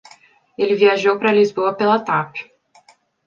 Ele 0.57 0.73
viajou 0.73 1.19
pra 1.19 1.31
Lisboa 1.31 1.75
pela 1.75 1.99
Tap. 1.99 2.33